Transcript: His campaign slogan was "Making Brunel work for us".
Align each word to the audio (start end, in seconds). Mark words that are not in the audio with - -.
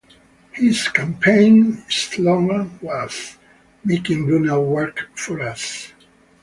His 0.53 0.87
campaign 0.87 1.83
slogan 1.87 2.79
was 2.81 3.37
"Making 3.85 4.25
Brunel 4.25 4.65
work 4.65 5.11
for 5.15 5.39
us". 5.43 5.93